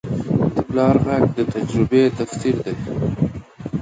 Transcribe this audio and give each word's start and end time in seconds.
د 0.55 0.57
پلار 0.67 0.95
غږ 1.05 1.23
د 1.37 1.39
تجربې 1.53 2.03
تفسیر 2.17 2.55
دی 2.63 2.75